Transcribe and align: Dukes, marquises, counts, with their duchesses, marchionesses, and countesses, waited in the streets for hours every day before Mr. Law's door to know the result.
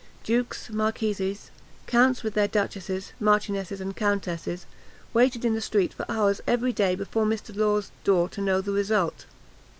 Dukes, 0.23 0.71
marquises, 0.71 1.51
counts, 1.85 2.23
with 2.23 2.33
their 2.33 2.47
duchesses, 2.47 3.13
marchionesses, 3.19 3.79
and 3.79 3.95
countesses, 3.95 4.65
waited 5.13 5.45
in 5.45 5.53
the 5.53 5.61
streets 5.61 5.93
for 5.93 6.07
hours 6.09 6.41
every 6.47 6.73
day 6.73 6.95
before 6.95 7.23
Mr. 7.23 7.55
Law's 7.55 7.91
door 8.03 8.27
to 8.29 8.41
know 8.41 8.61
the 8.61 8.71
result. 8.71 9.27